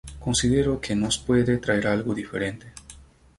Considero 0.19 0.81
que 0.81 0.95
nos 0.95 1.19
puede 1.19 1.59
traer 1.59 1.85
algo 1.85 2.15
diferente. 2.15 2.73